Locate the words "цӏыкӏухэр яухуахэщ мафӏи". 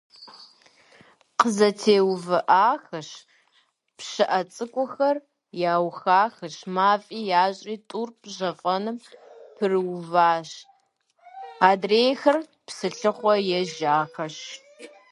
4.53-7.19